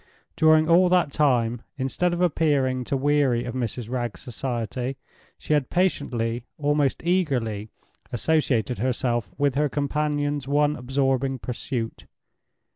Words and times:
During 0.35 0.67
all 0.67 0.89
that 0.89 1.11
time, 1.11 1.61
instead 1.77 2.11
of 2.11 2.21
appearing 2.21 2.85
to 2.85 2.97
weary 2.97 3.45
of 3.45 3.53
Mrs. 3.53 3.87
Wragge's 3.87 4.21
society, 4.23 4.97
she 5.37 5.53
had 5.53 5.69
patiently, 5.69 6.47
almost 6.57 7.03
eagerly, 7.03 7.69
associated 8.11 8.79
herself 8.79 9.31
with 9.37 9.53
her 9.53 9.69
companion's 9.69 10.47
one 10.47 10.75
absorbing 10.75 11.37
pursuit. 11.37 12.07